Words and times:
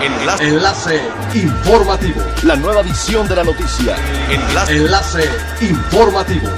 Enlace. 0.00 0.44
Enlace 0.44 1.00
informativo. 1.34 2.22
La 2.44 2.54
nueva 2.54 2.82
edición 2.82 3.26
de 3.26 3.34
la 3.34 3.42
noticia. 3.42 3.96
Enlace. 4.30 4.76
Enlace 4.76 5.24
informativo. 5.60 6.48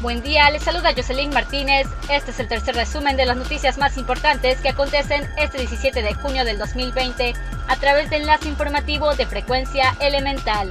Buen 0.00 0.22
día, 0.22 0.48
les 0.50 0.62
saluda 0.62 0.92
Jocelyn 0.94 1.30
Martínez. 1.30 1.88
Este 2.08 2.30
es 2.30 2.38
el 2.38 2.46
tercer 2.46 2.76
resumen 2.76 3.16
de 3.16 3.26
las 3.26 3.36
noticias 3.36 3.78
más 3.78 3.98
importantes 3.98 4.60
que 4.60 4.68
acontecen 4.68 5.28
este 5.38 5.58
17 5.58 6.02
de 6.02 6.14
junio 6.14 6.44
del 6.44 6.56
2020 6.58 7.34
a 7.66 7.76
través 7.76 8.10
del 8.10 8.22
enlace 8.22 8.48
informativo 8.48 9.16
de 9.16 9.26
frecuencia 9.26 9.96
elemental. 9.98 10.70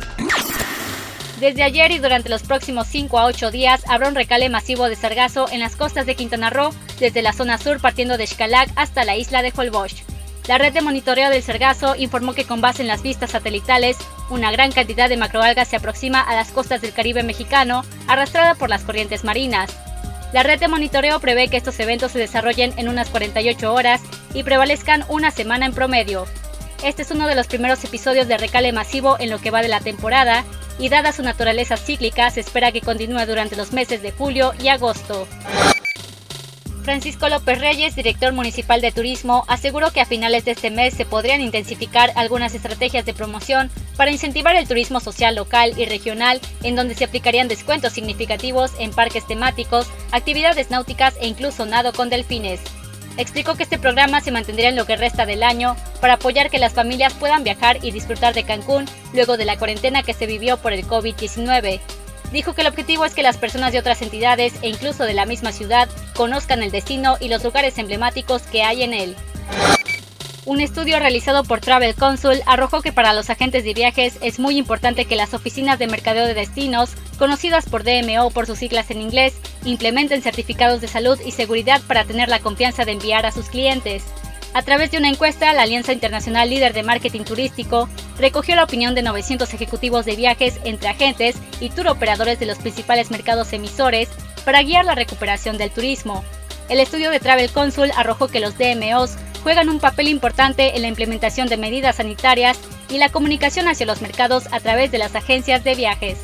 Desde 1.42 1.64
ayer 1.64 1.92
y 1.92 2.00
durante 2.00 2.30
los 2.30 2.44
próximos 2.44 2.88
5 2.88 3.20
a 3.20 3.26
8 3.26 3.52
días 3.52 3.84
habrá 3.90 4.08
un 4.08 4.16
recale 4.16 4.48
masivo 4.48 4.88
de 4.88 4.96
sargazo 4.96 5.50
en 5.52 5.60
las 5.60 5.76
costas 5.76 6.06
de 6.06 6.16
Quintana 6.16 6.50
Roo, 6.50 6.74
desde 7.00 7.22
la 7.22 7.34
zona 7.34 7.58
sur 7.58 7.82
partiendo 7.82 8.18
de 8.18 8.28
Xcalac 8.28 8.70
hasta 8.78 9.04
la 9.04 9.18
isla 9.18 9.42
de 9.42 9.52
Holbox. 9.54 10.15
La 10.48 10.60
red 10.60 10.74
de 10.74 10.82
monitoreo 10.82 11.32
del 11.32 11.42
sargazo 11.42 11.96
informó 11.96 12.34
que 12.34 12.46
con 12.46 12.62
base 12.62 12.84
en 12.84 12.88
las 12.88 13.02
vistas 13.02 13.32
satelitales, 13.32 13.98
una 14.30 14.52
gran 14.52 14.72
cantidad 14.72 15.10
de 15.10 15.18
macroalgas 15.18 15.68
se 15.68 15.78
aproxima 15.78 16.22
a 16.22 16.36
las 16.36 16.52
costas 16.52 16.82
del 16.82 16.94
Caribe 16.94 17.24
mexicano, 17.24 17.84
arrastrada 18.08 18.54
por 18.54 18.70
las 18.70 18.84
corrientes 18.84 19.24
marinas. 19.24 19.76
La 20.34 20.44
red 20.44 20.60
de 20.60 20.68
monitoreo 20.68 21.20
prevé 21.20 21.48
que 21.48 21.58
estos 21.58 21.80
eventos 21.80 22.12
se 22.12 22.20
desarrollen 22.20 22.74
en 22.78 22.90
unas 22.90 23.10
48 23.10 23.74
horas 23.74 24.02
y 24.36 24.44
prevalezcan 24.44 25.04
una 25.08 25.32
semana 25.32 25.66
en 25.66 25.74
promedio. 25.74 26.28
Este 26.84 27.02
es 27.02 27.10
uno 27.10 27.26
de 27.26 27.36
los 27.36 27.48
primeros 27.48 27.84
episodios 27.84 28.28
de 28.28 28.38
recale 28.38 28.72
masivo 28.72 29.18
en 29.20 29.32
lo 29.32 29.40
que 29.40 29.50
va 29.50 29.64
de 29.64 29.70
la 29.70 29.80
temporada 29.80 30.44
y 30.78 30.90
dada 30.90 31.12
su 31.12 31.24
naturaleza 31.24 31.78
cíclica 31.78 32.30
se 32.30 32.42
espera 32.42 32.72
que 32.72 32.82
continúe 32.82 33.26
durante 33.26 33.56
los 33.56 33.72
meses 33.72 34.02
de 34.04 34.12
julio 34.12 34.54
y 34.62 34.68
agosto. 34.68 35.28
Francisco 36.86 37.28
López 37.30 37.60
Reyes, 37.60 37.96
director 37.96 38.32
municipal 38.32 38.80
de 38.80 38.92
turismo, 38.92 39.44
aseguró 39.48 39.92
que 39.92 40.02
a 40.02 40.06
finales 40.06 40.46
de 40.46 40.52
este 40.52 40.70
mes 40.70 40.94
se 40.94 41.04
podrían 41.04 41.42
intensificar 41.42 42.12
algunas 42.16 42.54
estrategias 42.54 43.06
de 43.06 43.14
promoción 43.16 43.72
para 43.98 44.12
incentivar 44.12 44.56
el 44.56 44.68
turismo 44.68 45.00
social 45.00 45.36
local 45.36 45.74
y 45.78 45.86
regional, 45.86 46.40
en 46.62 46.76
donde 46.76 46.94
se 46.94 47.04
aplicarían 47.04 47.48
descuentos 47.48 47.94
significativos 47.94 48.72
en 48.78 48.92
parques 48.92 49.26
temáticos, 49.26 49.88
actividades 50.12 50.70
náuticas 50.70 51.16
e 51.20 51.28
incluso 51.28 51.66
nado 51.66 51.92
con 51.92 52.12
delfines. 52.12 52.62
Explicó 53.18 53.56
que 53.56 53.64
este 53.64 53.80
programa 53.80 54.22
se 54.22 54.32
mantendría 54.32 54.70
en 54.70 54.76
lo 54.76 54.86
que 54.86 54.96
resta 54.96 55.26
del 55.26 55.42
año 55.42 55.76
para 56.02 56.14
apoyar 56.14 56.52
que 56.52 56.60
las 56.60 56.74
familias 56.74 57.16
puedan 57.16 57.44
viajar 57.44 57.80
y 57.84 57.90
disfrutar 57.90 58.36
de 58.36 58.44
Cancún 58.44 58.86
luego 59.12 59.38
de 59.38 59.46
la 59.46 59.58
cuarentena 59.58 60.04
que 60.04 60.14
se 60.14 60.28
vivió 60.28 60.58
por 60.58 60.72
el 60.72 60.86
COVID-19. 60.86 61.80
Dijo 62.32 62.54
que 62.54 62.62
el 62.62 62.68
objetivo 62.68 63.06
es 63.06 63.14
que 63.14 63.24
las 63.24 63.38
personas 63.38 63.72
de 63.72 63.80
otras 63.80 64.02
entidades 64.02 64.54
e 64.62 64.70
incluso 64.70 65.04
de 65.04 65.14
la 65.14 65.26
misma 65.26 65.52
ciudad 65.52 65.90
conozcan 66.16 66.64
el 66.64 66.72
destino 66.72 67.18
y 67.20 67.30
los 67.30 67.44
lugares 67.44 67.78
emblemáticos 67.78 68.44
que 68.44 68.64
hay 68.64 68.84
en 68.84 68.94
él. 68.94 69.16
Un 70.46 70.62
estudio 70.62 71.00
realizado 71.00 71.44
por 71.44 71.60
Travel 71.60 71.96
Consul 71.96 72.42
arrojó 72.46 72.84
que 72.84 72.94
para 72.94 73.14
los 73.14 73.32
agentes 73.32 73.64
de 73.64 73.74
viajes 73.74 74.20
es 74.22 74.38
muy 74.38 74.58
importante 74.58 75.06
que 75.06 75.16
las 75.16 75.34
oficinas 75.34 75.80
de 75.80 75.88
mercadeo 75.88 76.28
de 76.28 76.36
destinos, 76.36 76.92
conocidas 77.18 77.68
por 77.68 77.84
DMO 77.84 78.30
por 78.30 78.46
sus 78.46 78.60
siglas 78.60 78.92
en 78.92 79.02
inglés, 79.02 79.34
implementen 79.64 80.22
certificados 80.22 80.82
de 80.82 80.88
salud 80.88 81.20
y 81.26 81.32
seguridad 81.32 81.82
para 81.88 82.04
tener 82.04 82.30
la 82.30 82.40
confianza 82.40 82.86
de 82.86 82.92
enviar 82.92 83.26
a 83.26 83.32
sus 83.32 83.48
clientes. 83.48 84.04
A 84.56 84.62
través 84.62 84.90
de 84.90 84.98
una 84.98 85.10
encuesta, 85.10 85.52
la 85.52 85.64
Alianza 85.64 85.92
Internacional 85.92 86.50
Líder 86.50 86.72
de 86.72 86.82
Marketing 86.82 87.26
Turístico 87.26 87.90
recogió 88.18 88.56
la 88.56 88.64
opinión 88.64 88.96
de 88.96 89.02
900 89.02 89.54
ejecutivos 89.54 90.06
de 90.06 90.16
viajes 90.16 90.62
entre 90.64 90.88
agentes 90.88 91.36
y 91.60 91.72
tour 91.72 91.90
operadores 91.90 92.40
de 92.40 92.46
los 92.46 92.60
principales 92.60 93.12
mercados 93.12 93.52
emisores 93.52 94.08
para 94.46 94.64
guiar 94.64 94.86
la 94.86 94.96
recuperación 94.96 95.58
del 95.58 95.72
turismo. 95.72 96.24
El 96.70 96.80
estudio 96.80 97.12
de 97.12 97.20
Travel 97.20 97.52
Consul 97.52 97.92
arrojó 97.98 98.30
que 98.30 98.40
los 98.40 98.58
DMOs 98.58 99.18
juegan 99.44 99.68
un 99.68 99.82
papel 99.82 100.08
importante 100.08 100.78
en 100.78 100.84
la 100.84 100.88
implementación 100.88 101.50
de 101.50 101.58
medidas 101.58 101.98
sanitarias 101.98 102.58
y 102.90 102.98
la 102.98 103.10
comunicación 103.10 103.68
hacia 103.68 103.86
los 103.86 104.02
mercados 104.02 104.46
a 104.54 104.62
través 104.62 104.90
de 104.90 105.00
las 105.00 105.16
agencias 105.16 105.66
de 105.66 105.76
viajes. 105.76 106.18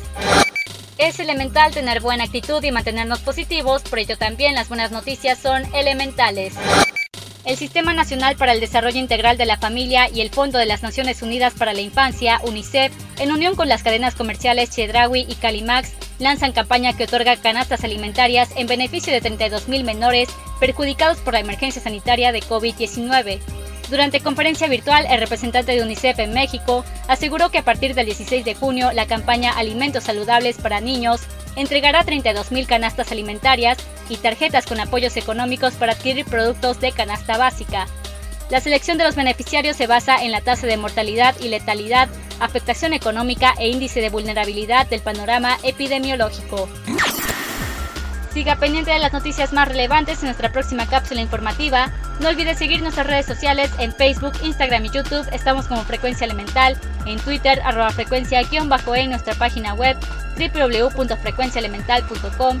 Es 0.96 1.20
elemental 1.20 1.74
tener 1.74 2.00
buena 2.00 2.24
actitud 2.24 2.64
y 2.64 2.72
mantenernos 2.72 3.20
positivos, 3.20 3.82
por 3.82 3.98
ello 3.98 4.16
también 4.16 4.54
las 4.54 4.68
buenas 4.70 4.90
noticias 4.90 5.38
son 5.38 5.66
elementales. 5.74 6.54
El 7.44 7.56
Sistema 7.56 7.92
Nacional 7.92 8.36
para 8.36 8.52
el 8.52 8.60
Desarrollo 8.60 9.00
Integral 9.00 9.36
de 9.36 9.46
la 9.46 9.56
Familia 9.56 10.08
y 10.08 10.20
el 10.20 10.30
Fondo 10.30 10.58
de 10.58 10.66
las 10.66 10.84
Naciones 10.84 11.22
Unidas 11.22 11.54
para 11.54 11.72
la 11.72 11.80
Infancia, 11.80 12.40
UNICEF, 12.44 12.92
en 13.18 13.32
unión 13.32 13.56
con 13.56 13.68
las 13.68 13.82
cadenas 13.82 14.14
comerciales 14.14 14.70
Chedraui 14.70 15.26
y 15.28 15.34
Calimax, 15.34 15.90
lanzan 16.20 16.52
campaña 16.52 16.96
que 16.96 17.04
otorga 17.04 17.36
canastas 17.36 17.82
alimentarias 17.82 18.50
en 18.54 18.68
beneficio 18.68 19.12
de 19.12 19.20
32.000 19.20 19.82
menores 19.82 20.28
perjudicados 20.60 21.18
por 21.18 21.34
la 21.34 21.40
emergencia 21.40 21.82
sanitaria 21.82 22.30
de 22.30 22.42
COVID-19. 22.42 23.40
Durante 23.90 24.20
conferencia 24.20 24.68
virtual, 24.68 25.04
el 25.10 25.18
representante 25.18 25.72
de 25.72 25.82
UNICEF 25.82 26.20
en 26.20 26.32
México 26.32 26.84
aseguró 27.08 27.50
que 27.50 27.58
a 27.58 27.64
partir 27.64 27.96
del 27.96 28.06
16 28.06 28.44
de 28.44 28.54
junio 28.54 28.92
la 28.92 29.06
campaña 29.06 29.50
Alimentos 29.50 30.04
Saludables 30.04 30.58
para 30.58 30.80
Niños 30.80 31.22
entregará 31.56 32.04
32.000 32.04 32.66
canastas 32.66 33.10
alimentarias 33.10 33.78
y 34.12 34.16
tarjetas 34.16 34.66
con 34.66 34.80
apoyos 34.80 35.16
económicos 35.16 35.74
para 35.74 35.92
adquirir 35.92 36.26
productos 36.26 36.80
de 36.80 36.92
canasta 36.92 37.38
básica. 37.38 37.86
La 38.50 38.60
selección 38.60 38.98
de 38.98 39.04
los 39.04 39.16
beneficiarios 39.16 39.76
se 39.76 39.86
basa 39.86 40.22
en 40.22 40.30
la 40.30 40.42
tasa 40.42 40.66
de 40.66 40.76
mortalidad 40.76 41.34
y 41.40 41.48
letalidad, 41.48 42.08
afectación 42.38 42.92
económica 42.92 43.54
e 43.58 43.68
índice 43.68 44.00
de 44.00 44.10
vulnerabilidad 44.10 44.86
del 44.86 45.00
panorama 45.00 45.56
epidemiológico. 45.62 46.68
Siga 48.32 48.56
pendiente 48.56 48.90
de 48.90 48.98
las 48.98 49.12
noticias 49.12 49.52
más 49.52 49.68
relevantes 49.68 50.20
en 50.20 50.26
nuestra 50.26 50.50
próxima 50.52 50.86
cápsula 50.86 51.20
informativa. 51.20 51.92
No 52.20 52.28
olvide 52.28 52.54
seguir 52.54 52.80
nuestras 52.80 53.06
redes 53.06 53.26
sociales 53.26 53.70
en 53.78 53.94
Facebook, 53.94 54.32
Instagram 54.42 54.86
y 54.86 54.90
YouTube. 54.90 55.28
Estamos 55.32 55.66
como 55.66 55.84
Frecuencia 55.84 56.24
Elemental, 56.24 56.80
en 57.06 57.18
Twitter, 57.20 57.60
arroba 57.62 57.90
frecuencia-e 57.90 58.46
en 58.50 59.10
nuestra 59.10 59.34
página 59.34 59.74
web 59.74 59.98
www.frecuenciaelemental.com. 60.36 62.60